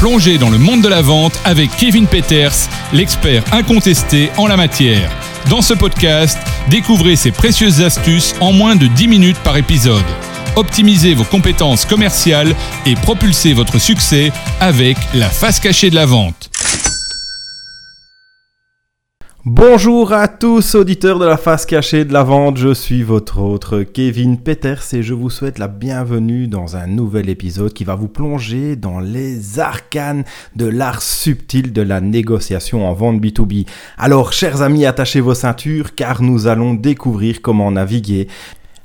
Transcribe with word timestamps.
Plongez 0.00 0.38
dans 0.38 0.48
le 0.48 0.56
monde 0.56 0.80
de 0.80 0.88
la 0.88 1.02
vente 1.02 1.38
avec 1.44 1.76
Kevin 1.76 2.06
Peters, 2.06 2.54
l'expert 2.94 3.44
incontesté 3.52 4.30
en 4.38 4.46
la 4.46 4.56
matière. 4.56 5.10
Dans 5.50 5.60
ce 5.60 5.74
podcast, 5.74 6.38
découvrez 6.70 7.16
ses 7.16 7.32
précieuses 7.32 7.82
astuces 7.82 8.34
en 8.40 8.50
moins 8.54 8.76
de 8.76 8.86
10 8.86 9.08
minutes 9.08 9.38
par 9.44 9.58
épisode. 9.58 10.02
Optimisez 10.56 11.12
vos 11.12 11.24
compétences 11.24 11.84
commerciales 11.84 12.56
et 12.86 12.94
propulsez 12.94 13.52
votre 13.52 13.78
succès 13.78 14.32
avec 14.58 14.96
la 15.12 15.28
face 15.28 15.60
cachée 15.60 15.90
de 15.90 15.96
la 15.96 16.06
vente. 16.06 16.49
Bonjour 19.46 20.12
à 20.12 20.28
tous 20.28 20.74
auditeurs 20.74 21.18
de 21.18 21.24
la 21.24 21.38
face 21.38 21.64
cachée 21.64 22.04
de 22.04 22.12
la 22.12 22.22
vente, 22.22 22.58
je 22.58 22.74
suis 22.74 23.02
votre 23.02 23.40
autre 23.40 23.84
Kevin 23.84 24.36
Peters 24.36 24.82
et 24.92 25.02
je 25.02 25.14
vous 25.14 25.30
souhaite 25.30 25.58
la 25.58 25.66
bienvenue 25.66 26.46
dans 26.46 26.76
un 26.76 26.86
nouvel 26.86 27.30
épisode 27.30 27.72
qui 27.72 27.84
va 27.84 27.94
vous 27.94 28.08
plonger 28.08 28.76
dans 28.76 29.00
les 29.00 29.58
arcanes 29.58 30.24
de 30.56 30.66
l'art 30.66 31.00
subtil 31.00 31.72
de 31.72 31.80
la 31.80 32.02
négociation 32.02 32.86
en 32.86 32.92
vente 32.92 33.18
B2B. 33.18 33.66
Alors 33.96 34.34
chers 34.34 34.60
amis, 34.60 34.84
attachez 34.84 35.20
vos 35.20 35.32
ceintures 35.32 35.94
car 35.94 36.20
nous 36.20 36.46
allons 36.46 36.74
découvrir 36.74 37.40
comment 37.40 37.70
naviguer 37.70 38.28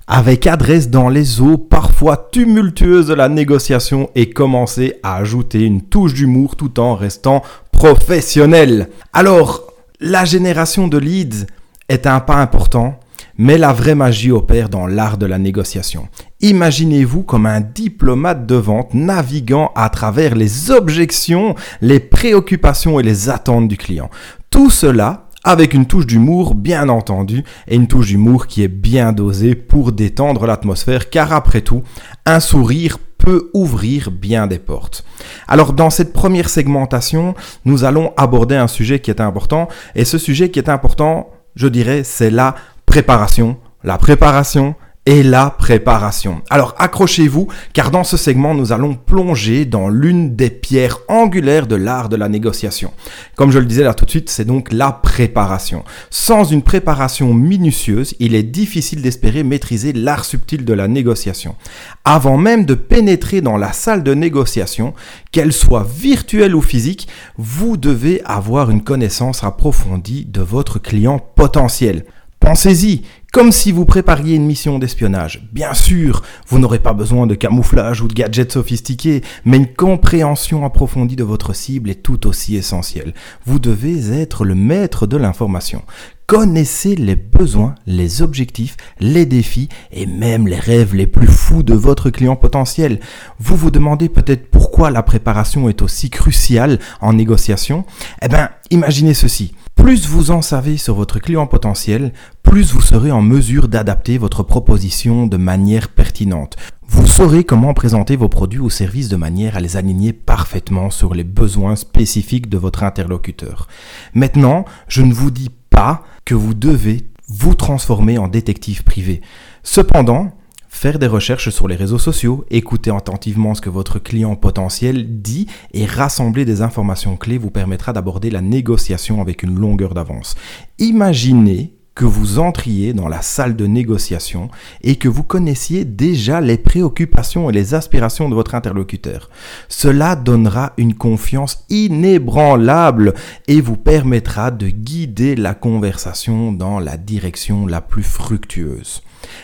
avec 0.07 0.47
adresse 0.47 0.89
dans 0.89 1.09
les 1.09 1.41
eaux 1.41 1.57
parfois 1.57 2.29
tumultueuses 2.31 3.07
de 3.07 3.13
la 3.13 3.27
négociation 3.27 4.09
et 4.15 4.29
commencer 4.29 5.01
à 5.03 5.17
ajouter 5.17 5.63
une 5.63 5.81
touche 5.81 6.13
d'humour 6.13 6.55
tout 6.55 6.79
en 6.79 6.95
restant 6.95 7.43
professionnel. 7.73 8.87
Alors, 9.11 9.74
la 10.05 10.23
génération 10.23 10.87
de 10.87 10.99
leads 10.99 11.47
est 11.89 12.05
un 12.05 12.19
pas 12.19 12.35
important, 12.35 12.99
mais 13.39 13.57
la 13.57 13.73
vraie 13.73 13.95
magie 13.95 14.31
opère 14.31 14.69
dans 14.69 14.85
l'art 14.85 15.17
de 15.17 15.25
la 15.25 15.39
négociation. 15.39 16.07
Imaginez-vous 16.41 17.23
comme 17.23 17.47
un 17.47 17.59
diplomate 17.59 18.45
de 18.45 18.53
vente 18.53 18.93
naviguant 18.93 19.71
à 19.75 19.89
travers 19.89 20.35
les 20.35 20.69
objections, 20.69 21.55
les 21.81 21.99
préoccupations 21.99 22.99
et 22.99 23.03
les 23.03 23.29
attentes 23.31 23.67
du 23.67 23.77
client. 23.77 24.11
Tout 24.51 24.69
cela 24.69 25.25
avec 25.43 25.73
une 25.73 25.87
touche 25.87 26.05
d'humour 26.05 26.53
bien 26.53 26.87
entendu 26.89 27.43
et 27.67 27.75
une 27.75 27.87
touche 27.87 28.07
d'humour 28.07 28.45
qui 28.45 28.61
est 28.61 28.67
bien 28.67 29.11
dosée 29.11 29.55
pour 29.55 29.91
détendre 29.91 30.45
l'atmosphère 30.45 31.09
car 31.09 31.33
après 31.33 31.61
tout, 31.61 31.81
un 32.27 32.39
sourire 32.39 32.99
peut 33.25 33.49
ouvrir 33.53 34.11
bien 34.11 34.47
des 34.47 34.59
portes. 34.59 35.03
Alors 35.47 35.73
dans 35.73 35.89
cette 35.89 36.13
première 36.13 36.49
segmentation, 36.49 37.33
nous 37.65 37.83
allons 37.83 38.13
aborder 38.15 38.55
un 38.55 38.67
sujet 38.67 38.99
qui 38.99 39.09
est 39.09 39.19
important 39.19 39.67
et 39.95 40.05
ce 40.05 40.17
sujet 40.17 40.51
qui 40.51 40.59
est 40.59 40.69
important, 40.69 41.31
je 41.55 41.67
dirais, 41.67 42.03
c'est 42.03 42.29
la 42.29 42.55
préparation. 42.85 43.57
La 43.83 43.97
préparation, 43.97 44.75
et 45.05 45.21
la 45.21 45.51
préparation. 45.51 46.41
Alors 46.49 46.73
accrochez-vous 46.77 47.47
car 47.73 47.91
dans 47.91 48.03
ce 48.03 48.17
segment 48.17 48.55
nous 48.55 48.71
allons 48.71 48.95
plonger 48.95 49.65
dans 49.65 49.87
l'une 49.87 50.35
des 50.35 50.49
pierres 50.49 50.99
angulaires 51.07 51.67
de 51.67 51.75
l'art 51.75 52.09
de 52.09 52.15
la 52.15 52.27
négociation. 52.27 52.91
Comme 53.35 53.51
je 53.51 53.59
le 53.59 53.65
disais 53.65 53.83
là 53.83 53.93
tout 53.93 54.05
de 54.05 54.09
suite, 54.09 54.29
c'est 54.29 54.45
donc 54.45 54.71
la 54.71 54.91
préparation. 54.91 55.83
Sans 56.09 56.43
une 56.43 56.63
préparation 56.63 57.33
minutieuse, 57.33 58.15
il 58.19 58.33
est 58.33 58.43
difficile 58.43 59.01
d'espérer 59.01 59.43
maîtriser 59.43 59.93
l'art 59.93 60.25
subtil 60.25 60.65
de 60.65 60.73
la 60.73 60.87
négociation. 60.87 61.55
Avant 62.03 62.37
même 62.37 62.65
de 62.65 62.73
pénétrer 62.73 63.41
dans 63.41 63.57
la 63.57 63.73
salle 63.73 64.03
de 64.03 64.13
négociation, 64.13 64.93
qu'elle 65.31 65.53
soit 65.53 65.87
virtuelle 65.87 66.55
ou 66.55 66.61
physique, 66.61 67.07
vous 67.37 67.77
devez 67.77 68.21
avoir 68.25 68.71
une 68.71 68.83
connaissance 68.83 69.43
approfondie 69.43 70.25
de 70.25 70.41
votre 70.41 70.79
client 70.79 71.19
potentiel. 71.19 72.05
Pensez-y, 72.39 73.03
comme 73.35 73.51
si 73.51 73.73
vous 73.73 73.83
prépariez 73.83 74.37
une 74.37 74.45
mission 74.45 74.79
d'espionnage. 74.79 75.45
Bien 75.51 75.73
sûr, 75.73 76.21
vous 76.47 76.57
n'aurez 76.57 76.79
pas 76.79 76.93
besoin 76.93 77.27
de 77.27 77.35
camouflage 77.35 77.99
ou 78.01 78.07
de 78.07 78.13
gadgets 78.13 78.53
sophistiqués, 78.53 79.23
mais 79.43 79.57
une 79.57 79.73
compréhension 79.73 80.63
approfondie 80.63 81.17
de 81.17 81.25
votre 81.25 81.53
cible 81.53 81.89
est 81.89 82.01
tout 82.01 82.27
aussi 82.27 82.55
essentielle. 82.55 83.13
Vous 83.45 83.59
devez 83.59 84.21
être 84.21 84.45
le 84.45 84.55
maître 84.55 85.05
de 85.05 85.17
l'information. 85.17 85.81
Connaissez 86.27 86.95
les 86.95 87.17
besoins, 87.17 87.75
les 87.85 88.21
objectifs, 88.21 88.77
les 89.01 89.25
défis 89.25 89.67
et 89.91 90.05
même 90.05 90.47
les 90.47 90.57
rêves 90.57 90.95
les 90.95 91.05
plus 91.05 91.27
fous 91.27 91.61
de 91.61 91.73
votre 91.73 92.09
client 92.09 92.37
potentiel. 92.37 93.01
Vous 93.37 93.57
vous 93.57 93.69
demandez 93.69 94.07
peut-être 94.07 94.49
pourquoi 94.49 94.91
la 94.91 95.03
préparation 95.03 95.67
est 95.67 95.81
aussi 95.81 96.09
cruciale 96.09 96.79
en 97.01 97.11
négociation 97.11 97.83
Eh 98.21 98.29
bien, 98.29 98.49
imaginez 98.71 99.13
ceci. 99.13 99.53
Plus 99.75 100.07
vous 100.07 100.31
en 100.31 100.41
savez 100.41 100.77
sur 100.77 100.95
votre 100.95 101.19
client 101.19 101.45
potentiel, 101.45 102.13
plus 102.45 102.71
vous 102.71 102.81
serez 102.81 103.11
en 103.11 103.21
mesure 103.21 103.67
d'adapter 103.67 104.17
votre 104.17 104.43
proposition 104.43 105.25
de 105.25 105.35
manière 105.35 105.89
pertinente. 105.89 106.55
Vous 106.87 107.07
saurez 107.07 107.43
comment 107.43 107.73
présenter 107.73 108.15
vos 108.15 108.29
produits 108.29 108.59
ou 108.59 108.69
services 108.69 109.09
de 109.09 109.15
manière 109.15 109.57
à 109.57 109.59
les 109.59 109.75
aligner 109.75 110.13
parfaitement 110.13 110.91
sur 110.91 111.15
les 111.15 111.23
besoins 111.23 111.75
spécifiques 111.75 112.47
de 112.47 112.57
votre 112.57 112.83
interlocuteur. 112.83 113.67
Maintenant, 114.13 114.63
je 114.87 115.01
ne 115.01 115.13
vous 115.13 115.31
dis 115.31 115.49
pas 115.69 116.03
que 116.23 116.35
vous 116.35 116.53
devez 116.53 117.09
vous 117.27 117.55
transformer 117.55 118.17
en 118.19 118.27
détective 118.27 118.83
privé. 118.83 119.21
Cependant, 119.63 120.31
faire 120.69 120.99
des 120.99 121.07
recherches 121.07 121.49
sur 121.49 121.67
les 121.67 121.75
réseaux 121.75 121.99
sociaux, 121.99 122.45
écouter 122.51 122.91
attentivement 122.91 123.55
ce 123.55 123.61
que 123.61 123.69
votre 123.69 123.97
client 123.97 124.35
potentiel 124.35 125.21
dit 125.21 125.47
et 125.73 125.85
rassembler 125.85 126.45
des 126.45 126.61
informations 126.61 127.17
clés 127.17 127.39
vous 127.39 127.51
permettra 127.51 127.91
d'aborder 127.91 128.29
la 128.29 128.41
négociation 128.41 129.19
avec 129.19 129.41
une 129.41 129.57
longueur 129.57 129.93
d'avance. 129.93 130.35
Imaginez 130.77 131.74
que 131.95 132.05
vous 132.05 132.39
entriez 132.39 132.93
dans 132.93 133.07
la 133.07 133.21
salle 133.21 133.55
de 133.55 133.65
négociation 133.65 134.49
et 134.83 134.97
que 134.97 135.07
vous 135.07 135.23
connaissiez 135.23 135.85
déjà 135.85 136.41
les 136.41 136.57
préoccupations 136.57 137.49
et 137.49 137.53
les 137.53 137.73
aspirations 137.73 138.27
de 138.27 138.35
votre 138.35 138.53
interlocuteur. 138.53 139.29
Cela 139.69 140.17
donnera 140.17 140.73
une 140.77 140.93
confiance 140.93 141.65
inébranlable 141.69 143.13
et 143.47 143.61
vous 143.61 143.77
permettra 143.77 144.51
de 144.51 144.67
guider 144.67 145.35
la 145.35 145.53
conversation 145.53 146.51
dans 146.51 146.79
la 146.79 146.97
direction 146.97 147.65
la 147.65 147.79
plus 147.79 148.03
fructueuse. 148.03 149.01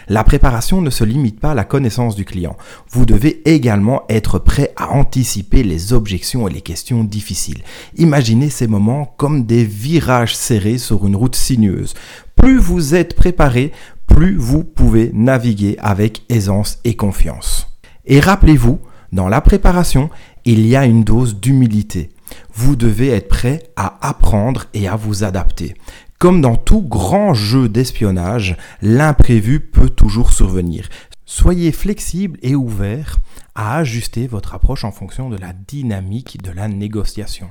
La 0.09 0.23
préparation 0.23 0.81
ne 0.81 0.89
se 0.89 1.03
limite 1.03 1.39
pas 1.39 1.51
à 1.51 1.55
la 1.55 1.63
connaissance 1.63 2.15
du 2.15 2.25
client. 2.25 2.55
Vous 2.89 3.05
devez 3.05 3.41
également 3.49 4.03
être 4.09 4.39
prêt 4.39 4.73
à 4.75 4.91
anticiper 4.91 5.63
les 5.63 5.93
objections 5.93 6.47
et 6.47 6.51
les 6.51 6.61
questions 6.61 7.03
difficiles. 7.03 7.63
Imaginez 7.97 8.49
ces 8.49 8.67
moments 8.67 9.13
comme 9.17 9.45
des 9.45 9.63
virages 9.63 10.35
serrés 10.35 10.77
sur 10.77 11.07
une 11.07 11.15
route 11.15 11.35
sinueuse. 11.35 11.93
Plus 12.41 12.57
vous 12.57 12.95
êtes 12.95 13.15
préparé, 13.15 13.71
plus 14.07 14.35
vous 14.35 14.63
pouvez 14.63 15.11
naviguer 15.13 15.77
avec 15.79 16.23
aisance 16.27 16.79
et 16.83 16.95
confiance. 16.95 17.67
Et 18.05 18.19
rappelez-vous, 18.19 18.79
dans 19.11 19.29
la 19.29 19.41
préparation, 19.41 20.09
il 20.43 20.65
y 20.65 20.75
a 20.75 20.87
une 20.87 21.03
dose 21.03 21.39
d'humilité. 21.39 22.09
Vous 22.51 22.75
devez 22.75 23.09
être 23.09 23.27
prêt 23.27 23.61
à 23.75 23.95
apprendre 24.01 24.65
et 24.73 24.87
à 24.87 24.95
vous 24.95 25.23
adapter. 25.23 25.75
Comme 26.17 26.41
dans 26.41 26.55
tout 26.55 26.81
grand 26.81 27.35
jeu 27.35 27.69
d'espionnage, 27.69 28.57
l'imprévu 28.81 29.59
peut 29.59 29.89
toujours 29.89 30.33
survenir. 30.33 30.89
Soyez 31.33 31.71
flexible 31.71 32.37
et 32.41 32.55
ouvert 32.55 33.19
à 33.55 33.77
ajuster 33.77 34.27
votre 34.27 34.53
approche 34.53 34.83
en 34.83 34.91
fonction 34.91 35.29
de 35.29 35.37
la 35.37 35.53
dynamique 35.53 36.43
de 36.43 36.51
la 36.51 36.67
négociation. 36.67 37.49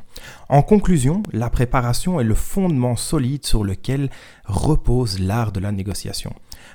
En 0.50 0.60
conclusion, 0.60 1.22
la 1.32 1.48
préparation 1.48 2.20
est 2.20 2.24
le 2.24 2.34
fondement 2.34 2.94
solide 2.94 3.46
sur 3.46 3.64
lequel 3.64 4.10
repose 4.44 5.18
l'art 5.18 5.50
de 5.50 5.60
la 5.60 5.72
négociation. 5.72 6.34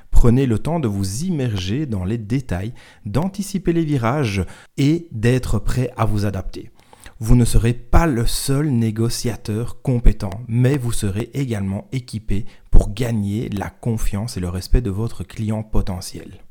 Prenez 0.09 0.47
le 0.47 0.57
temps 0.57 0.79
de 0.79 0.87
vous 0.87 1.25
immerger 1.25 1.85
dans 1.85 2.05
les 2.05 2.17
détails, 2.17 2.73
d'anticiper 3.05 3.71
les 3.71 3.85
virages 3.85 4.43
et 4.77 5.07
d'être 5.11 5.59
prêt 5.59 5.91
à 5.97 6.05
vous 6.05 6.25
adapter 6.25 6.71
vous 7.19 7.37
ne 7.37 7.45
serez 7.45 7.73
pas 7.73 8.07
le 8.07 8.25
seul 8.25 8.69
négociateur 8.71 9.81
compétent, 9.81 10.41
mais 10.49 10.77
vous 10.77 10.91
serez 10.91 11.29
également 11.33 11.87
équipé 11.93 12.45
pour 12.71 12.93
gagner 12.93 13.47
la 13.47 13.69
confiance 13.69 14.35
et 14.35 14.41
le 14.41 14.49
respect 14.49 14.81
de 14.81 14.89
votre 14.89 15.23
client 15.23 15.63
potentiel. 15.63 16.44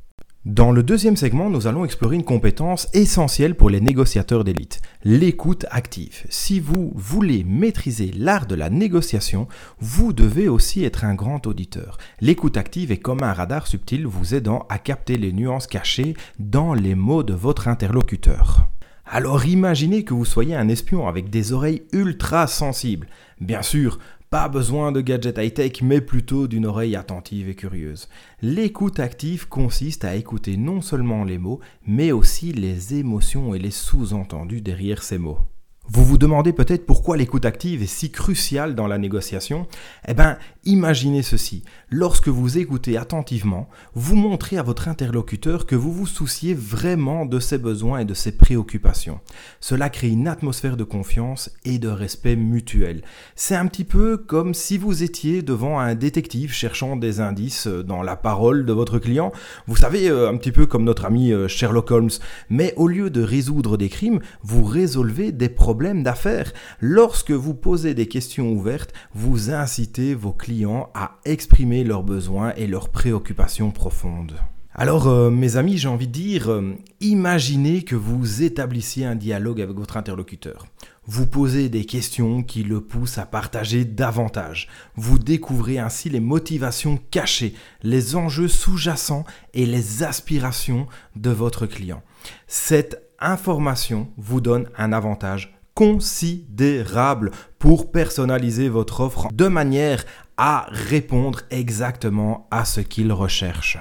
Dans 0.45 0.73
le 0.73 0.83
deuxième 0.83 1.17
segment, 1.17 1.49
nous 1.49 1.67
allons 1.67 1.87
explorer 1.87 2.17
une 2.17 2.23
compétence 2.23 2.87
essentielle 2.93 3.55
pour 3.55 3.71
les 3.71 3.81
négociateurs 3.81 4.45
d'élite, 4.45 4.83
l'écoute 5.03 5.65
active. 5.71 6.27
Si 6.29 6.61
vous 6.61 6.93
voulez 6.95 7.45
maîtriser 7.45 8.13
l'art 8.15 8.45
de 8.45 8.55
la 8.55 8.69
négociation, 8.69 9.49
vous 9.81 10.13
devez 10.13 10.49
aussi 10.49 10.85
être 10.85 11.07
un 11.07 11.15
grand 11.15 11.47
auditeur. 11.47 11.97
L'écoute 12.21 12.59
active 12.59 12.93
est 12.93 12.99
comme 12.99 13.23
un 13.23 13.33
radar 13.33 13.67
subtil 13.67 14.07
vous 14.07 14.35
aidant 14.35 14.67
à 14.69 14.77
capter 14.77 15.17
les 15.17 15.33
nuances 15.33 15.67
cachées 15.67 16.13
dans 16.39 16.75
les 16.75 16.95
mots 16.95 17.23
de 17.23 17.33
votre 17.33 17.67
interlocuteur. 17.67 18.69
Alors 19.07 19.47
imaginez 19.47 20.05
que 20.05 20.13
vous 20.13 20.27
soyez 20.27 20.55
un 20.55 20.69
espion 20.69 21.09
avec 21.09 21.31
des 21.31 21.55
oreilles 21.55 21.85
ultra 21.93 22.49
sensibles. 22.49 23.07
Bien 23.41 23.63
sûr, 23.63 23.99
pas 24.35 24.49
besoin 24.49 24.91
de 24.91 25.01
gadgets 25.01 25.39
high-tech, 25.39 25.81
mais 25.81 26.01
plutôt 26.01 26.49
d'une 26.49 26.67
oreille 26.67 26.97
attentive 26.97 27.49
et 27.49 27.55
curieuse. 27.55 28.09
L'écoute 28.43 28.99
active 28.99 29.47
consiste 29.47 30.05
à 30.05 30.17
écouter 30.17 30.57
non 30.57 30.81
seulement 30.81 31.23
les 31.23 31.39
mots, 31.39 31.61
mais 31.87 32.11
aussi 32.11 32.53
les 32.53 32.99
émotions 32.99 33.55
et 33.55 33.61
les 33.61 33.71
sous-entendus 33.71 34.61
derrière 34.61 35.05
ces 35.05 35.19
mots. 35.19 35.39
Vous 35.87 36.03
vous 36.03 36.17
demandez 36.17 36.55
peut-être 36.55 36.87
pourquoi 36.87 37.19
l'écoute 37.19 37.45
active 37.45 37.83
est 37.83 37.87
si 37.87 38.11
cruciale 38.11 38.75
dans 38.75 38.87
la 38.87 38.97
négociation 38.97 39.67
Eh 40.09 40.15
bien, 40.15 40.39
imaginez 40.65 41.23
ceci. 41.23 41.63
Lorsque 41.91 42.29
vous 42.29 42.57
écoutez 42.57 42.97
attentivement, 42.97 43.69
vous 43.95 44.17
montrez 44.17 44.57
à 44.57 44.63
votre 44.63 44.89
interlocuteur 44.89 45.67
que 45.67 45.77
vous 45.77 45.93
vous 45.93 46.07
souciez 46.07 46.55
vraiment 46.55 47.27
de 47.27 47.39
ses 47.39 47.59
besoins 47.59 47.99
et 47.99 48.07
de 48.07 48.15
ses 48.15 48.33
préoccupations. 48.33 49.21
Cela 49.61 49.91
crée 49.91 50.09
une 50.09 50.27
atmosphère 50.27 50.79
de 50.79 50.85
confiance 50.85 51.51
et 51.67 51.79
de 51.79 51.89
respect 51.89 52.35
mutuel. 52.35 53.03
C'est 53.37 53.55
un 53.55 53.67
petit 53.67 53.85
peu 53.85 54.17
comme 54.17 54.55
si 54.55 54.79
vous 54.79 55.03
étiez 55.03 55.43
devant 55.43 55.79
un 55.79 55.95
détective 55.95 56.55
cherchant 56.55 56.97
des 56.97 57.21
indices 57.21 57.67
dans 57.67 58.03
la 58.03 58.17
parole 58.17 58.65
de 58.65 58.73
votre 58.73 58.99
client. 58.99 59.33
Vous 59.67 59.77
savez, 59.77 60.09
euh, 60.09 60.31
un 60.31 60.39
petit 60.39 60.53
peu 60.53 60.65
comme 60.65 60.85
notre 60.85 61.05
ami 61.05 61.31
euh, 61.31 61.47
Sherlock 61.47 61.91
Holmes. 61.91 62.11
Mais 62.49 62.73
au 62.79 62.89
lieu 62.89 63.11
de 63.11 63.23
résoudre 63.23 63.77
des 63.77 63.91
crimes, 63.91 64.21
vous 64.43 64.65
résolvez 64.65 65.31
des 65.31 65.51
problèmes 65.51 65.74
d'affaires. 66.03 66.53
Lorsque 66.81 67.33
vous 67.33 67.55
posez 67.55 67.95
des 67.95 68.07
questions 68.07 68.53
ouvertes, 68.53 68.93
vous 69.15 69.51
incitez 69.51 70.15
vos 70.15 70.33
clients 70.33 70.91
à 70.95 71.19
exprimer 71.25 71.85
leurs 71.85 72.03
besoins 72.03 72.53
et 72.57 72.67
leurs 72.67 72.89
préoccupations 72.89 73.71
profondes. 73.71 74.35
Alors, 74.77 75.07
euh, 75.07 75.31
mes 75.31 75.57
amis, 75.57 75.79
j'ai 75.79 75.87
envie 75.87 76.09
de 76.09 76.13
dire, 76.13 76.51
euh, 76.51 76.75
imaginez 77.01 77.85
que 77.85 77.95
vous 77.95 78.43
établissiez 78.43 79.07
un 79.07 79.15
dialogue 79.15 79.61
avec 79.61 79.77
votre 79.77 79.97
interlocuteur. 79.97 80.67
Vous 81.07 81.27
posez 81.27 81.69
des 81.69 81.85
questions 81.85 82.43
qui 82.43 82.65
le 82.65 82.81
poussent 82.81 83.19
à 83.19 83.27
partager 83.27 83.85
davantage. 83.85 84.69
Vous 84.97 85.21
découvrez 85.21 85.79
ainsi 85.79 86.11
les 86.11 86.19
motivations 86.19 86.99
cachées, 87.13 87.55
les 87.85 88.17
enjeux 88.17 88.49
sous-jacents 88.49 89.25
et 89.53 89.65
les 89.65 90.03
aspirations 90.03 90.89
de 91.15 91.31
votre 91.31 91.67
client. 91.67 92.03
Cette 92.49 93.01
information 93.21 94.09
vous 94.17 94.41
donne 94.41 94.69
un 94.77 94.93
avantage 94.93 95.57
considérable 95.75 97.31
pour 97.59 97.91
personnaliser 97.91 98.69
votre 98.69 99.01
offre 99.01 99.29
de 99.33 99.49
manière 99.49 100.05
à 100.37 100.67
répondre 100.69 101.41
exactement 101.51 102.47
à 102.51 102.65
ce 102.65 102.81
qu'il 102.81 103.13
recherche. 103.13 103.79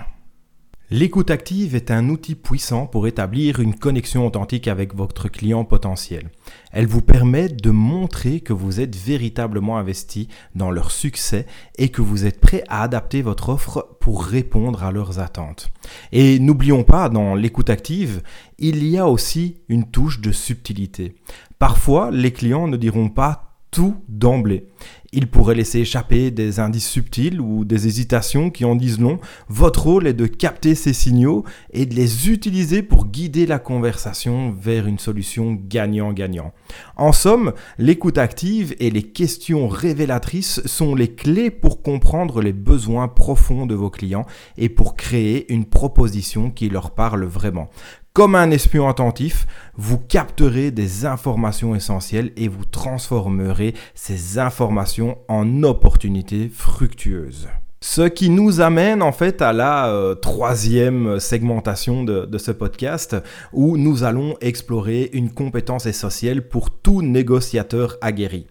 L'écoute 0.96 1.32
active 1.32 1.76
est 1.76 1.90
un 1.90 2.08
outil 2.10 2.36
puissant 2.36 2.86
pour 2.86 3.08
établir 3.08 3.60
une 3.60 3.74
connexion 3.74 4.28
authentique 4.28 4.68
avec 4.68 4.94
votre 4.94 5.28
client 5.28 5.66
potentiel. 5.66 6.30
Elle 6.72 6.86
vous 6.86 7.02
permet 7.02 7.50
de 7.50 7.72
montrer 7.72 8.42
que 8.42 8.54
vous 8.54 8.80
êtes 8.80 8.96
véritablement 8.96 9.80
investi 9.80 10.28
dans 10.54 10.70
leur 10.70 10.92
succès 10.92 11.48
et 11.80 11.90
que 11.90 12.04
vous 12.04 12.28
êtes 12.28 12.40
prêt 12.40 12.64
à 12.68 12.84
adapter 12.84 13.24
votre 13.24 13.50
offre 13.50 13.98
pour 14.02 14.24
répondre 14.24 14.84
à 14.84 14.92
leurs 14.92 15.18
attentes. 15.18 15.72
Et 16.12 16.38
n'oublions 16.38 16.84
pas, 16.84 17.10
dans 17.10 17.34
l'écoute 17.34 17.72
active, 17.72 18.22
il 18.60 18.88
y 18.88 19.00
a 19.00 19.08
aussi 19.08 19.64
une 19.70 19.90
touche 19.90 20.22
de 20.22 20.32
subtilité. 20.32 21.16
Parfois, 21.58 22.12
les 22.12 22.32
clients 22.32 22.68
ne 22.68 22.78
diront 22.78 23.10
pas 23.10 23.53
tout 23.74 23.96
d'emblée. 24.08 24.68
Il 25.16 25.28
pourrait 25.28 25.56
laisser 25.56 25.80
échapper 25.80 26.32
des 26.32 26.60
indices 26.60 26.90
subtils 26.90 27.42
ou 27.42 27.66
des 27.66 27.88
hésitations 27.88 28.50
qui 28.50 28.66
en 28.66 28.76
disent 28.76 29.00
long. 29.00 29.20
Votre 29.48 29.84
rôle 29.84 30.08
est 30.08 30.14
de 30.14 30.26
capter 30.26 30.76
ces 30.76 30.94
signaux 30.94 31.44
et 31.72 31.86
de 31.86 31.94
les 31.94 32.30
utiliser 32.30 32.82
pour 32.82 33.08
guider 33.08 33.46
la 33.46 33.60
conversation 33.60 34.52
vers 34.52 34.88
une 34.88 35.00
solution 35.00 35.54
gagnant-gagnant. 35.54 36.52
En 36.98 37.12
somme, 37.12 37.54
l'écoute 37.78 38.18
active 38.18 38.76
et 38.80 38.90
les 38.90 39.04
questions 39.04 39.68
révélatrices 39.68 40.66
sont 40.66 40.96
les 40.96 41.14
clés 41.14 41.52
pour 41.52 41.82
comprendre 41.82 42.42
les 42.42 42.54
besoins 42.54 43.08
profonds 43.08 43.66
de 43.66 43.76
vos 43.76 43.90
clients 43.90 44.26
et 44.58 44.70
pour 44.70 44.96
créer 44.96 45.52
une 45.52 45.66
proposition 45.66 46.50
qui 46.50 46.70
leur 46.70 46.92
parle 46.92 47.26
vraiment. 47.26 47.70
Comme 48.16 48.36
un 48.36 48.52
espion 48.52 48.88
attentif, 48.88 49.48
vous 49.76 49.98
capterez 49.98 50.70
des 50.70 51.08
informations 51.08 51.74
essentielles 51.74 52.32
et 52.38 52.48
vous 52.48 52.64
transformerez 52.64 53.74
ces 53.96 54.38
informations 54.38 55.18
en 55.28 55.64
opportunités 55.64 56.48
fructueuses. 56.54 57.48
Ce 57.82 58.04
qui 58.04 58.30
nous 58.30 58.62
amène 58.62 59.02
en 59.02 59.14
fait 59.14 59.42
à 59.42 59.52
la 59.52 59.88
euh, 59.88 60.14
troisième 60.14 61.20
segmentation 61.20 62.04
de, 62.04 62.26
de, 62.28 62.38
ce 62.38 62.52
podcast 62.52 63.16
où 63.52 63.78
nous 63.78 64.04
allons 64.04 64.38
explorer 64.42 65.10
une 65.14 65.32
compétence 65.32 65.88
essentielle 65.88 66.48
pour 66.48 66.70
tout 66.70 67.02
négociateur 67.02 67.98
aguerri. 68.00 68.46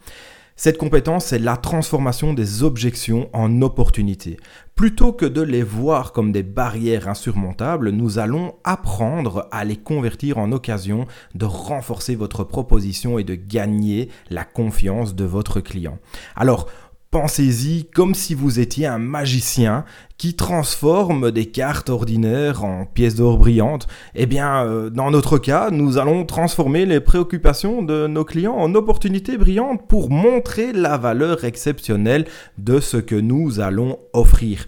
Cette 0.54 0.78
compétence, 0.78 1.26
c'est 1.26 1.38
la 1.38 1.56
transformation 1.56 2.34
des 2.34 2.62
objections 2.62 3.31
en 3.32 3.62
opportunités. 3.62 4.37
Plutôt 4.75 5.12
que 5.12 5.26
de 5.26 5.40
les 5.40 5.62
voir 5.62 6.12
comme 6.12 6.31
des 6.31 6.43
barrières 6.43 7.08
insurmontables, 7.08 7.90
nous 7.90 8.19
allons 8.19 8.54
apprendre 8.62 9.49
à 9.50 9.64
les 9.64 9.76
convertir 9.76 10.38
en 10.38 10.52
occasion 10.52 11.06
de 11.34 11.46
renforcer 11.46 12.14
votre 12.16 12.44
proposition 12.44 13.19
et 13.19 13.25
de 13.25 13.34
gagner 13.34 14.08
la 14.31 14.44
confiance 14.44 15.14
de 15.14 15.25
votre 15.25 15.60
client. 15.60 15.99
Alors, 16.37 16.69
Pensez-y 17.12 17.85
comme 17.94 18.14
si 18.14 18.35
vous 18.35 18.59
étiez 18.59 18.87
un 18.87 18.97
magicien 18.97 19.85
qui 20.17 20.32
transforme 20.35 21.31
des 21.31 21.44
cartes 21.44 21.91
ordinaires 21.91 22.64
en 22.64 22.87
pièces 22.87 23.17
d'or 23.17 23.37
brillantes. 23.37 23.87
Eh 24.14 24.25
bien, 24.25 24.64
euh, 24.64 24.88
dans 24.88 25.11
notre 25.11 25.37
cas, 25.37 25.69
nous 25.70 25.99
allons 25.99 26.25
transformer 26.25 26.87
les 26.87 27.00
préoccupations 27.00 27.82
de 27.82 28.06
nos 28.06 28.25
clients 28.25 28.55
en 28.55 28.75
opportunités 28.75 29.37
brillantes 29.37 29.87
pour 29.88 30.09
montrer 30.09 30.73
la 30.73 30.97
valeur 30.97 31.44
exceptionnelle 31.44 32.25
de 32.56 32.81
ce 32.81 32.97
que 32.97 33.17
nous 33.17 33.61
allons 33.61 33.99
offrir. 34.14 34.64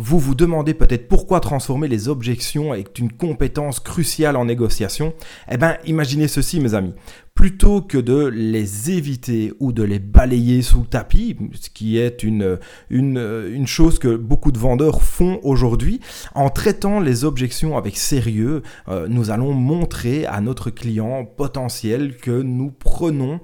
Vous 0.00 0.20
vous 0.20 0.36
demandez 0.36 0.74
peut-être 0.74 1.08
pourquoi 1.08 1.40
transformer 1.40 1.88
les 1.88 2.08
objections 2.08 2.72
est 2.72 3.00
une 3.00 3.10
compétence 3.10 3.80
cruciale 3.80 4.36
en 4.36 4.44
négociation. 4.44 5.12
Eh 5.50 5.56
bien, 5.56 5.76
imaginez 5.86 6.28
ceci, 6.28 6.60
mes 6.60 6.74
amis. 6.74 6.94
Plutôt 7.34 7.82
que 7.82 7.98
de 7.98 8.26
les 8.26 8.92
éviter 8.92 9.52
ou 9.58 9.72
de 9.72 9.82
les 9.82 9.98
balayer 9.98 10.62
sous 10.62 10.82
le 10.82 10.86
tapis, 10.86 11.36
ce 11.52 11.68
qui 11.68 11.98
est 11.98 12.22
une, 12.22 12.58
chose 13.66 13.98
que 13.98 14.14
beaucoup 14.14 14.52
de 14.52 14.58
vendeurs 14.58 15.02
font 15.02 15.40
aujourd'hui, 15.42 15.98
en 16.36 16.48
traitant 16.48 17.00
les 17.00 17.24
objections 17.24 17.76
avec 17.76 17.96
sérieux, 17.96 18.62
euh, 18.88 19.08
nous 19.08 19.30
allons 19.30 19.52
montrer 19.52 20.26
à 20.26 20.40
notre 20.40 20.70
client 20.70 21.24
potentiel 21.24 22.16
que 22.18 22.42
nous 22.42 22.70
prenons 22.70 23.40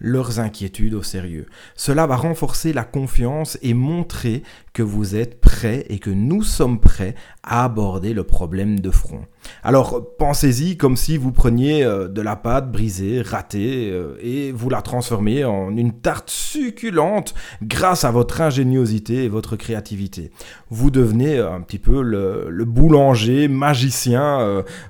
leurs 0.00 0.40
inquiétudes 0.40 0.94
au 0.94 1.02
sérieux. 1.02 1.46
Cela 1.74 2.06
va 2.06 2.16
renforcer 2.16 2.72
la 2.72 2.84
confiance 2.84 3.58
et 3.62 3.74
montrer 3.74 4.42
que 4.76 4.82
vous 4.82 5.16
êtes 5.16 5.40
prêt 5.40 5.86
et 5.88 5.98
que 5.98 6.10
nous 6.10 6.42
sommes 6.42 6.80
prêts 6.80 7.14
à 7.42 7.64
aborder 7.64 8.12
le 8.12 8.24
problème 8.24 8.78
de 8.78 8.90
front. 8.90 9.22
Alors 9.62 10.02
pensez-y 10.18 10.76
comme 10.76 10.98
si 10.98 11.16
vous 11.16 11.32
preniez 11.32 11.82
euh, 11.82 12.08
de 12.08 12.20
la 12.20 12.36
pâte 12.36 12.70
brisée, 12.70 13.22
ratée, 13.22 13.88
euh, 13.90 14.18
et 14.20 14.52
vous 14.52 14.68
la 14.68 14.82
transformiez 14.82 15.46
en 15.46 15.74
une 15.74 15.94
tarte 15.94 16.28
succulente 16.28 17.32
grâce 17.62 18.04
à 18.04 18.10
votre 18.10 18.42
ingéniosité 18.42 19.24
et 19.24 19.28
votre 19.30 19.56
créativité. 19.56 20.30
Vous 20.68 20.90
devenez 20.90 21.38
un 21.38 21.62
petit 21.62 21.78
peu 21.78 22.02
le, 22.02 22.64
boulanger 22.66 23.48
magicien 23.48 24.40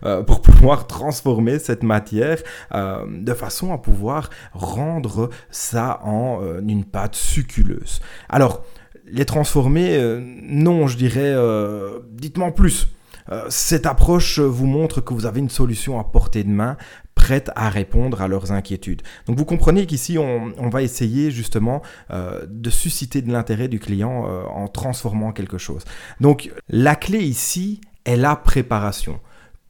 euh, 0.02 0.22
pour 0.24 0.42
pouvoir 0.42 0.88
transformer 0.88 1.60
cette 1.60 1.84
matière 1.84 2.38
de 2.74 3.34
façon 3.34 3.72
à 3.72 3.78
pouvoir 3.78 4.30
rendre 4.52 5.30
ça 5.50 6.00
en 6.02 6.40
une 6.66 6.84
pâte 6.84 7.14
succuleuse. 7.14 8.00
Alors, 8.28 8.64
les 9.06 9.24
transformer, 9.24 9.96
euh, 9.96 10.20
non, 10.42 10.86
je 10.86 10.96
dirais, 10.96 11.20
euh, 11.22 12.00
dites-moi 12.10 12.54
plus. 12.54 12.88
Euh, 13.32 13.44
cette 13.48 13.86
approche 13.86 14.38
vous 14.38 14.66
montre 14.66 15.00
que 15.00 15.12
vous 15.12 15.26
avez 15.26 15.40
une 15.40 15.50
solution 15.50 15.98
à 15.98 16.04
portée 16.04 16.44
de 16.44 16.50
main, 16.50 16.76
prête 17.14 17.50
à 17.56 17.70
répondre 17.70 18.20
à 18.22 18.28
leurs 18.28 18.52
inquiétudes. 18.52 19.02
Donc 19.26 19.36
vous 19.36 19.44
comprenez 19.44 19.86
qu'ici, 19.86 20.18
on, 20.18 20.52
on, 20.58 20.68
va 20.68 20.82
essayer 20.82 21.30
justement 21.30 21.82
de 22.10 22.70
susciter 22.70 23.22
de 23.22 23.32
l'intérêt 23.32 23.68
du 23.68 23.80
client 23.80 24.26
en 24.54 24.68
transformant 24.68 25.32
quelque 25.32 25.56
chose. 25.56 25.82
Donc 26.20 26.52
la 26.68 26.94
clé 26.94 27.20
ici 27.20 27.80
est 28.04 28.16
la 28.16 28.36
préparation. 28.36 29.18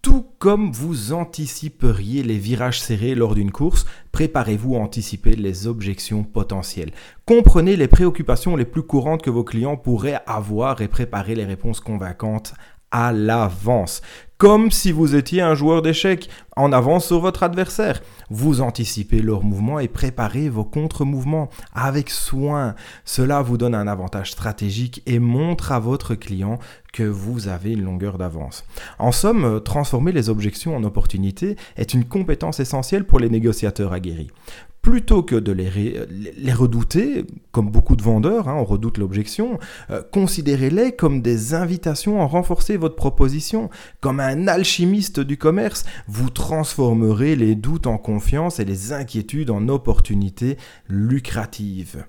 Tout 0.07 0.25
comme 0.39 0.71
vous 0.71 1.13
anticiperiez 1.13 2.23
les 2.23 2.39
virages 2.39 2.81
serrés 2.81 3.17
lors 3.17 3.35
d'une 3.35 3.51
course, 3.51 3.87
préparez-vous 4.13 4.77
à 4.77 4.79
anticiper 4.79 5.35
les 5.35 5.67
objections 5.67 6.23
potentielles. 6.23 6.93
Comprenez 7.25 7.75
les 7.75 7.89
préoccupations 7.89 8.55
les 8.55 8.67
plus 8.67 8.85
courantes 8.85 9.23
que 9.23 9.31
vos 9.31 9.43
clients 9.43 9.77
pourraient 9.77 10.21
avoir 10.29 10.81
et 10.81 10.87
préparez 10.87 11.35
les 11.35 11.45
réponses 11.45 11.81
convaincantes 11.81 12.55
à 12.93 13.11
l'avance 13.11 14.01
comme 14.39 14.71
si 14.71 14.93
vous 14.93 15.15
étiez 15.15 15.41
un 15.41 15.55
joueur 15.55 15.83
d'échecs 15.83 16.29
en 16.57 16.73
avance 16.73 17.07
sur 17.07 17.21
votre 17.21 17.43
adversaire. 17.43 18.03
Vous 18.29 18.61
anticipez 18.61 19.23
leurs 19.23 19.45
mouvements 19.45 19.79
et 19.79 19.89
préparez 19.89 20.49
vos 20.49 20.65
contre-mouvements 20.65 21.49
avec 21.75 22.11
soin. 22.11 22.75
Cela 23.05 23.41
vous 23.41 23.57
donne 23.57 23.75
un 23.75 23.87
avantage 23.87 24.33
stratégique 24.33 25.03
et 25.07 25.19
montre 25.19 25.73
à 25.73 25.79
votre 25.79 26.15
client 26.15 26.59
que 26.93 27.03
vous 27.03 27.49
avez 27.49 27.73
une 27.73 27.85
longueur 27.85 28.19
d'avance. 28.19 28.65
En 28.99 29.13
somme, 29.13 29.61
transformer 29.63 30.13
les 30.13 30.29
objections 30.29 30.77
en 30.77 30.85
opportunités 30.85 31.57
est 31.77 31.95
une 31.95 32.05
compétence 32.05 32.61
essentielle 32.61 33.05
pour 33.05 33.21
les 33.21 33.31
négociateurs 33.31 33.93
aguerris. 33.93 34.31
Plutôt 34.87 35.25
que 35.25 35.35
de 35.35 35.51
les, 35.51 36.53
redouter, 36.53 37.27
comme 37.51 37.73
beaucoup 37.73 37.97
de 37.97 38.05
vendeurs, 38.05 38.49
hein, 38.49 38.55
on 38.55 38.65
redoute 38.65 38.99
l'objection, 38.99 39.59
euh, 39.91 40.01
considérez-les 40.13 40.93
comme 40.93 41.23
des 41.23 41.55
invitations 41.55 42.23
à 42.23 42.25
renforcer 42.25 42.77
votre 42.77 42.95
proposition. 42.95 43.69
Comme 44.01 44.21
un 44.21 44.47
alchimiste 44.47 45.19
du 45.19 45.39
commerce, 45.39 45.87
vous 46.07 46.31
transformerez 46.31 47.35
les 47.35 47.57
doutes 47.57 47.89
en 47.89 47.99
confiance 47.99 48.61
et 48.61 48.65
les 48.65 48.93
inquiétudes 48.93 49.51
en 49.51 49.67
opportunités 49.69 50.57
lucratives. 50.89 52.05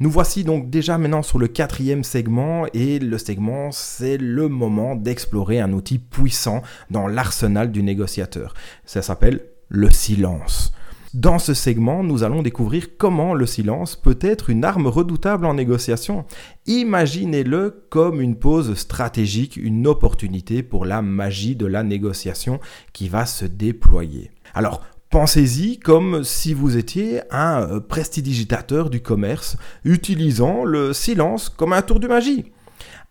Nous 0.00 0.10
voici 0.10 0.42
donc 0.42 0.70
déjà 0.70 0.96
maintenant 0.96 1.22
sur 1.22 1.38
le 1.38 1.48
quatrième 1.48 2.02
segment 2.02 2.64
et 2.72 2.98
le 2.98 3.18
segment 3.18 3.72
c'est 3.72 4.16
le 4.16 4.48
moment 4.48 4.96
d'explorer 4.96 5.60
un 5.60 5.74
outil 5.74 5.98
puissant 5.98 6.62
dans 6.90 7.08
l'arsenal 7.08 7.70
du 7.70 7.82
négociateur. 7.82 8.54
Ça 8.86 9.02
s'appelle 9.02 9.42
le 9.68 9.90
silence. 9.90 10.72
Dans 11.14 11.38
ce 11.38 11.52
segment, 11.52 12.02
nous 12.02 12.22
allons 12.22 12.40
découvrir 12.40 12.96
comment 12.96 13.34
le 13.34 13.44
silence 13.44 13.96
peut 13.96 14.18
être 14.22 14.48
une 14.48 14.64
arme 14.64 14.86
redoutable 14.86 15.44
en 15.44 15.52
négociation. 15.52 16.24
Imaginez-le 16.66 17.84
comme 17.90 18.22
une 18.22 18.36
pause 18.36 18.74
stratégique, 18.74 19.58
une 19.58 19.86
opportunité 19.86 20.62
pour 20.62 20.86
la 20.86 21.02
magie 21.02 21.54
de 21.54 21.66
la 21.66 21.82
négociation 21.82 22.60
qui 22.94 23.08
va 23.08 23.26
se 23.26 23.44
déployer. 23.44 24.30
Alors, 24.54 24.80
Pensez-y 25.10 25.78
comme 25.78 26.24
si 26.24 26.54
vous 26.54 26.78
étiez 26.78 27.20
un 27.30 27.60
euh, 27.60 27.80
prestidigitateur 27.80 28.88
du 28.88 29.02
commerce 29.02 29.58
utilisant 29.84 30.64
le 30.64 30.94
silence 30.94 31.50
comme 31.50 31.74
un 31.74 31.82
tour 31.82 32.00
de 32.00 32.08
magie. 32.08 32.46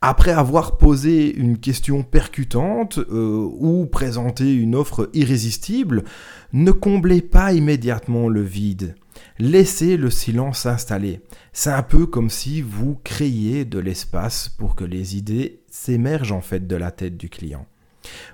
Après 0.04 0.32
avoir 0.32 0.78
posé 0.78 1.32
une 1.32 1.60
question 1.60 2.02
percutante 2.02 2.98
euh, 2.98 3.48
ou 3.60 3.86
présenté 3.86 4.52
une 4.52 4.74
offre 4.74 5.12
irrésistible, 5.14 6.06
ne 6.54 6.72
comblez 6.72 7.22
pas 7.22 7.54
immédiatement 7.54 8.28
le 8.28 8.42
vide. 8.42 8.96
Laissez 9.38 9.98
le 9.98 10.10
silence 10.10 10.62
s'installer. 10.62 11.22
C'est 11.54 11.70
un 11.70 11.84
peu 11.84 12.08
comme 12.08 12.32
si 12.32 12.64
vous 12.64 13.00
créiez 13.04 13.64
de 13.64 13.78
l'espace 13.78 14.50
pour 14.50 14.76
que 14.76 14.86
les 14.86 15.18
idées 15.18 15.62
s'émergent 15.70 16.32
en 16.32 16.42
fait 16.42 16.66
de 16.66 16.76
la 16.76 16.90
tête 16.90 17.16
du 17.16 17.30
client. 17.30 17.68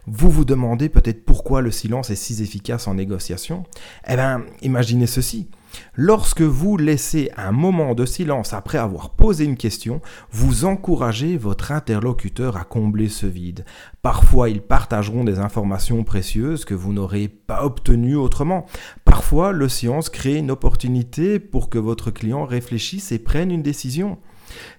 Vous 0.05 0.29
vous 0.29 0.45
demandez 0.45 0.87
peut-être 0.87 1.25
pourquoi 1.25 1.61
le 1.61 1.71
silence 1.71 2.09
est 2.11 2.15
si 2.15 2.41
efficace 2.41 2.87
en 2.87 2.93
négociation 2.93 3.65
Eh 4.07 4.15
bien, 4.15 4.45
imaginez 4.61 5.07
ceci. 5.07 5.49
Lorsque 5.95 6.41
vous 6.41 6.77
laissez 6.77 7.31
un 7.37 7.51
moment 7.51 7.95
de 7.95 8.05
silence 8.05 8.53
après 8.53 8.77
avoir 8.77 9.11
posé 9.11 9.45
une 9.45 9.57
question, 9.57 10.01
vous 10.31 10.65
encouragez 10.65 11.37
votre 11.37 11.71
interlocuteur 11.71 12.57
à 12.57 12.63
combler 12.63 13.09
ce 13.09 13.25
vide. 13.25 13.65
Parfois, 14.01 14.49
ils 14.49 14.61
partageront 14.61 15.23
des 15.23 15.39
informations 15.39 16.03
précieuses 16.03 16.65
que 16.65 16.73
vous 16.73 16.93
n'aurez 16.93 17.27
pas 17.27 17.63
obtenues 17.63 18.15
autrement. 18.15 18.65
Parfois, 19.05 19.51
le 19.51 19.69
silence 19.69 20.09
crée 20.09 20.35
une 20.35 20.51
opportunité 20.51 21.39
pour 21.39 21.69
que 21.69 21.77
votre 21.77 22.11
client 22.11 22.45
réfléchisse 22.45 23.11
et 23.11 23.19
prenne 23.19 23.51
une 23.51 23.63
décision. 23.63 24.17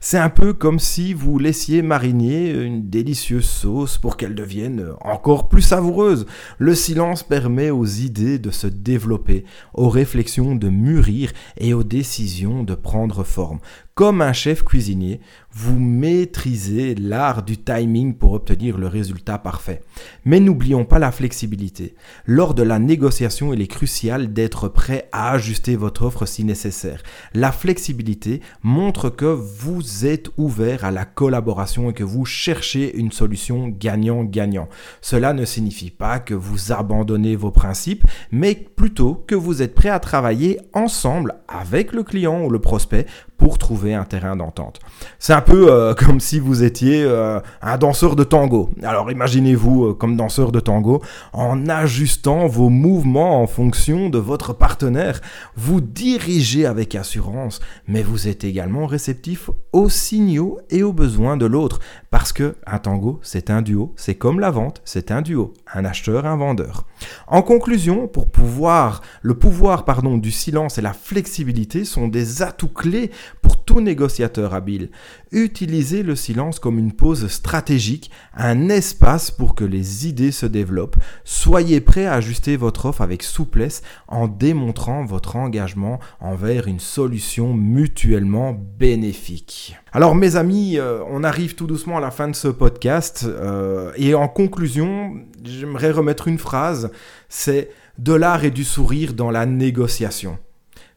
C'est 0.00 0.18
un 0.18 0.30
peu 0.30 0.52
comme 0.52 0.78
si 0.78 1.14
vous 1.14 1.38
laissiez 1.38 1.82
mariner 1.82 2.50
une 2.50 2.88
délicieuse 2.88 3.48
sauce 3.48 3.98
pour 3.98 4.16
qu'elle 4.16 4.34
devienne 4.34 4.92
encore 5.00 5.48
plus 5.48 5.62
savoureuse. 5.62 6.26
Le 6.58 6.74
silence 6.74 7.22
permet 7.22 7.70
aux 7.70 7.86
idées 7.86 8.38
de 8.38 8.50
se 8.50 8.66
développer, 8.66 9.44
aux 9.74 9.88
réflexions 9.88 10.54
de 10.54 10.68
mûrir 10.68 11.32
et 11.56 11.74
aux 11.74 11.84
décisions 11.84 12.62
de 12.62 12.74
prendre 12.74 13.24
forme. 13.24 13.60
Comme 13.98 14.22
un 14.22 14.32
chef 14.32 14.62
cuisinier, 14.62 15.20
vous 15.50 15.76
maîtrisez 15.76 16.94
l'art 16.94 17.42
du 17.42 17.56
timing 17.56 18.14
pour 18.14 18.32
obtenir 18.32 18.78
le 18.78 18.86
résultat 18.86 19.38
parfait. 19.38 19.82
Mais 20.24 20.38
n'oublions 20.38 20.84
pas 20.84 21.00
la 21.00 21.10
flexibilité. 21.10 21.96
Lors 22.24 22.54
de 22.54 22.62
la 22.62 22.78
négociation, 22.78 23.52
il 23.52 23.60
est 23.60 23.66
crucial 23.66 24.32
d'être 24.32 24.68
prêt 24.68 25.08
à 25.10 25.32
ajuster 25.32 25.74
votre 25.74 26.04
offre 26.04 26.26
si 26.26 26.44
nécessaire. 26.44 27.02
La 27.34 27.50
flexibilité 27.50 28.40
montre 28.62 29.10
que 29.10 29.24
vous 29.24 30.06
êtes 30.06 30.30
ouvert 30.36 30.84
à 30.84 30.92
la 30.92 31.04
collaboration 31.04 31.90
et 31.90 31.92
que 31.92 32.04
vous 32.04 32.24
cherchez 32.24 32.96
une 32.96 33.10
solution 33.10 33.66
gagnant-gagnant. 33.66 34.68
Cela 35.00 35.32
ne 35.32 35.44
signifie 35.44 35.90
pas 35.90 36.20
que 36.20 36.34
vous 36.34 36.70
abandonnez 36.70 37.34
vos 37.34 37.50
principes, 37.50 38.06
mais 38.30 38.54
plutôt 38.54 39.24
que 39.26 39.34
vous 39.34 39.60
êtes 39.60 39.74
prêt 39.74 39.88
à 39.88 39.98
travailler 39.98 40.60
ensemble 40.72 41.34
avec 41.48 41.92
le 41.92 42.04
client 42.04 42.44
ou 42.44 42.50
le 42.50 42.60
prospect 42.60 43.06
pour 43.38 43.58
trouver 43.58 43.87
un 43.94 44.04
terrain 44.04 44.36
d'entente. 44.36 44.80
C'est 45.18 45.32
un 45.32 45.40
peu 45.40 45.70
euh, 45.70 45.94
comme 45.98 46.20
si 46.20 46.38
vous 46.38 46.62
étiez 46.62 47.02
euh, 47.02 47.40
un 47.62 47.78
danseur 47.78 48.16
de 48.16 48.24
tango. 48.24 48.70
Alors 48.82 49.10
imaginez-vous 49.10 49.86
euh, 49.86 49.94
comme 49.94 50.16
danseur 50.16 50.52
de 50.52 50.60
tango 50.60 51.02
en 51.32 51.68
ajustant 51.68 52.46
vos 52.46 52.68
mouvements 52.68 53.42
en 53.42 53.46
fonction 53.46 54.08
de 54.08 54.18
votre 54.18 54.52
partenaire. 54.52 55.20
Vous 55.56 55.80
dirigez 55.80 56.66
avec 56.66 56.94
assurance, 56.94 57.60
mais 57.86 58.02
vous 58.02 58.28
êtes 58.28 58.44
également 58.44 58.86
réceptif 58.86 59.50
aux 59.72 59.88
signaux 59.88 60.58
et 60.70 60.82
aux 60.82 60.92
besoins 60.92 61.36
de 61.36 61.46
l'autre. 61.46 61.80
Parce 62.10 62.32
que 62.32 62.56
un 62.66 62.78
tango, 62.78 63.20
c'est 63.22 63.50
un 63.50 63.60
duo. 63.60 63.92
C'est 63.96 64.14
comme 64.14 64.40
la 64.40 64.50
vente, 64.50 64.80
c'est 64.84 65.10
un 65.10 65.20
duo. 65.20 65.52
Un 65.74 65.84
acheteur, 65.84 66.24
un 66.24 66.36
vendeur. 66.36 66.86
En 67.26 67.42
conclusion, 67.42 68.08
pour 68.08 68.30
pouvoir, 68.30 69.02
le 69.20 69.34
pouvoir 69.34 69.84
pardon, 69.84 70.16
du 70.16 70.30
silence 70.30 70.78
et 70.78 70.82
la 70.82 70.94
flexibilité 70.94 71.84
sont 71.84 72.08
des 72.08 72.40
atouts 72.42 72.68
clés 72.68 73.10
pour 73.42 73.62
tout 73.62 73.82
négociateur 73.82 74.54
habile. 74.54 74.90
Utilisez 75.32 76.02
le 76.02 76.16
silence 76.16 76.58
comme 76.58 76.78
une 76.78 76.92
pause 76.92 77.28
stratégique, 77.28 78.10
un 78.34 78.70
espace 78.70 79.30
pour 79.30 79.54
que 79.54 79.64
les 79.64 80.08
idées 80.08 80.32
se 80.32 80.46
développent. 80.46 80.96
Soyez 81.24 81.82
prêt 81.82 82.06
à 82.06 82.14
ajuster 82.14 82.56
votre 82.56 82.86
offre 82.86 83.02
avec 83.02 83.22
souplesse 83.22 83.82
en 84.06 84.28
démontrant 84.28 85.04
votre 85.04 85.36
engagement 85.36 86.00
envers 86.20 86.66
une 86.66 86.80
solution 86.80 87.52
mutuellement 87.52 88.58
bénéfique. 88.78 89.76
Alors 89.98 90.14
mes 90.14 90.36
amis, 90.36 90.78
euh, 90.78 91.00
on 91.10 91.24
arrive 91.24 91.56
tout 91.56 91.66
doucement 91.66 91.96
à 91.96 92.00
la 92.00 92.12
fin 92.12 92.28
de 92.28 92.36
ce 92.36 92.46
podcast 92.46 93.26
euh, 93.26 93.90
et 93.96 94.14
en 94.14 94.28
conclusion, 94.28 95.16
j'aimerais 95.42 95.90
remettre 95.90 96.28
une 96.28 96.38
phrase, 96.38 96.92
c'est 97.28 97.70
de 97.98 98.12
l'art 98.12 98.44
et 98.44 98.52
du 98.52 98.62
sourire 98.62 99.12
dans 99.12 99.32
la 99.32 99.44
négociation. 99.44 100.38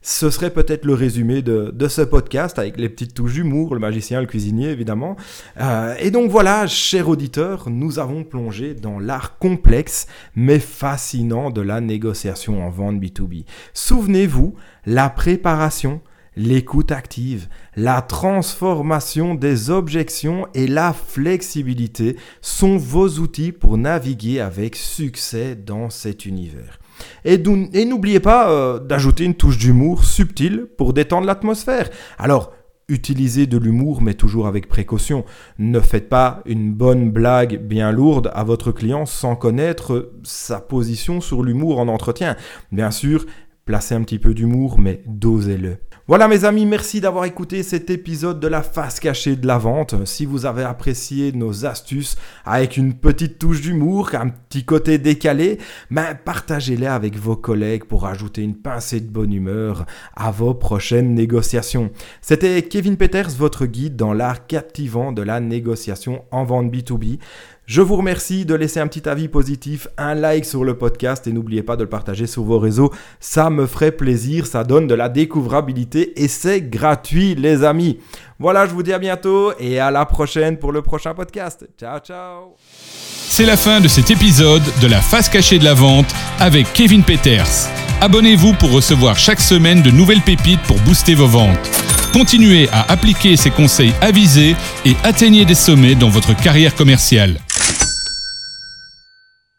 Ce 0.03 0.29
serait 0.29 0.51
peut-être 0.51 0.85
le 0.85 0.93
résumé 0.93 1.41
de, 1.41 1.87
ce 1.87 2.03
podcast 2.03 2.59
avec 2.59 2.77
les 2.77 2.89
petites 2.89 3.15
touches 3.15 3.33
d'humour, 3.33 3.73
le 3.73 3.79
magicien, 3.79 4.21
le 4.21 4.27
cuisinier 4.27 4.69
évidemment. 4.69 5.15
Euh, 5.59 5.95
et 5.99 6.11
donc 6.11 6.29
voilà, 6.29 6.67
chers 6.67 7.09
auditeurs, 7.09 7.71
nous 7.71 7.97
avons 7.97 8.23
plongé 8.23 8.75
dans 8.75 8.99
l'art 8.99 9.39
complexe 9.39 10.05
mais 10.35 10.59
fascinant 10.59 11.49
de 11.49 11.61
la 11.61 11.81
négociation 11.81 12.63
en 12.63 12.69
vente 12.69 12.99
B2B. 12.99 13.45
Souvenez-vous, 13.73 14.53
la 14.85 15.09
préparation, 15.09 16.01
l'écoute 16.35 16.91
active, 16.91 17.47
la 17.75 18.01
transformation 18.01 19.35
des 19.35 19.69
objections 19.69 20.47
et 20.53 20.67
la 20.67 20.93
flexibilité 20.93 22.17
sont 22.41 22.77
vos 22.77 23.09
outils 23.19 23.51
pour 23.51 23.77
naviguer 23.77 24.39
avec 24.39 24.75
succès 24.75 25.55
dans 25.55 25.89
cet 25.89 26.25
univers. 26.25 26.79
Et, 27.25 27.37
n'oubliez 27.37 28.19
pas 28.19 28.51
euh, 28.51 28.79
d'ajouter 28.79 29.25
une 29.25 29.35
touche 29.35 29.57
d'humour 29.57 30.03
subtile 30.03 30.67
pour 30.77 30.93
détendre 30.93 31.25
l'atmosphère. 31.25 31.89
Alors, 32.17 32.53
utilisez 32.87 33.47
de 33.47 33.57
l'humour, 33.57 34.01
mais 34.01 34.13
toujours 34.13 34.47
avec 34.47 34.67
précaution. 34.67 35.25
Ne 35.57 35.79
faites 35.79 36.09
pas 36.09 36.41
une 36.45 36.73
bonne 36.73 37.09
blague 37.09 37.61
bien 37.61 37.91
lourde 37.91 38.31
à 38.33 38.43
votre 38.43 38.71
client 38.71 39.05
sans 39.05 39.35
connaître 39.35 40.11
sa 40.23 40.59
position 40.59 41.21
sur 41.21 41.43
l'humour 41.43 41.79
en 41.79 41.87
entretien. 41.87 42.35
Bien 42.71 42.91
sûr, 42.91 43.25
placez 43.65 43.95
un 43.95 44.03
petit 44.03 44.19
peu 44.19 44.33
d'humour, 44.33 44.79
mais 44.79 45.01
dosez-le. 45.05 45.77
Voilà 46.07 46.27
mes 46.27 46.43
amis, 46.43 46.65
merci 46.65 46.99
d'avoir 46.99 47.25
écouté 47.25 47.63
cet 47.63 47.89
épisode 47.89 48.39
de 48.39 48.47
la 48.47 48.63
face 48.63 48.99
cachée 48.99 49.35
de 49.35 49.47
la 49.47 49.57
vente. 49.57 50.05
Si 50.05 50.25
vous 50.25 50.45
avez 50.45 50.63
apprécié 50.63 51.31
nos 51.31 51.65
astuces 51.65 52.17
avec 52.43 52.75
une 52.75 52.95
petite 52.95 53.39
touche 53.39 53.61
d'humour, 53.61 54.09
un 54.15 54.29
petit 54.29 54.65
côté 54.65 54.97
décalé, 54.97 55.59
ben 55.89 56.15
partagez-les 56.15 56.87
avec 56.87 57.17
vos 57.17 57.37
collègues 57.37 57.85
pour 57.85 58.07
ajouter 58.07 58.41
une 58.41 58.55
pincée 58.55 58.99
de 58.99 59.09
bonne 59.09 59.31
humeur 59.31 59.85
à 60.15 60.31
vos 60.31 60.53
prochaines 60.53 61.13
négociations. 61.13 61.91
C'était 62.19 62.63
Kevin 62.63 62.97
Peters, 62.97 63.29
votre 63.29 63.65
guide 63.65 63.95
dans 63.95 64.11
l'art 64.11 64.47
captivant 64.47 65.11
de 65.13 65.21
la 65.21 65.39
négociation 65.39 66.25
en 66.31 66.43
vente 66.43 66.73
B2B. 66.73 67.19
Je 67.73 67.79
vous 67.79 67.95
remercie 67.95 68.43
de 68.43 68.53
laisser 68.53 68.81
un 68.81 68.87
petit 68.87 69.07
avis 69.07 69.29
positif, 69.29 69.87
un 69.97 70.13
like 70.13 70.43
sur 70.43 70.65
le 70.65 70.77
podcast 70.77 71.25
et 71.27 71.31
n'oubliez 71.31 71.63
pas 71.63 71.77
de 71.77 71.83
le 71.83 71.89
partager 71.89 72.27
sur 72.27 72.43
vos 72.43 72.59
réseaux. 72.59 72.91
Ça 73.21 73.49
me 73.49 73.65
ferait 73.65 73.93
plaisir, 73.93 74.45
ça 74.45 74.65
donne 74.65 74.87
de 74.87 74.93
la 74.93 75.07
découvrabilité 75.07 76.21
et 76.21 76.27
c'est 76.27 76.63
gratuit 76.63 77.33
les 77.33 77.63
amis. 77.63 77.99
Voilà, 78.39 78.65
je 78.65 78.73
vous 78.73 78.83
dis 78.83 78.91
à 78.91 78.99
bientôt 78.99 79.53
et 79.57 79.79
à 79.79 79.89
la 79.89 80.05
prochaine 80.05 80.57
pour 80.57 80.73
le 80.73 80.81
prochain 80.81 81.13
podcast. 81.13 81.65
Ciao 81.79 81.99
ciao. 81.99 82.57
C'est 83.29 83.45
la 83.45 83.55
fin 83.55 83.79
de 83.79 83.87
cet 83.87 84.11
épisode 84.11 84.63
de 84.81 84.87
la 84.87 84.99
face 84.99 85.29
cachée 85.29 85.57
de 85.57 85.63
la 85.63 85.73
vente 85.73 86.13
avec 86.39 86.73
Kevin 86.73 87.03
Peters. 87.03 87.69
Abonnez-vous 88.01 88.51
pour 88.55 88.73
recevoir 88.73 89.17
chaque 89.17 89.39
semaine 89.39 89.81
de 89.81 89.91
nouvelles 89.91 90.19
pépites 90.19 90.61
pour 90.63 90.77
booster 90.81 91.15
vos 91.15 91.27
ventes. 91.27 91.69
Continuez 92.11 92.67
à 92.73 92.91
appliquer 92.91 93.37
ces 93.37 93.49
conseils 93.49 93.93
avisés 94.01 94.57
et 94.85 94.97
atteignez 95.05 95.45
des 95.45 95.55
sommets 95.55 95.95
dans 95.95 96.09
votre 96.09 96.35
carrière 96.35 96.75
commerciale. 96.75 97.39